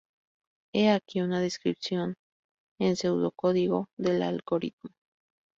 [0.73, 2.15] He aquí una descripción
[2.79, 4.89] en pseudocódigo del algoritmo.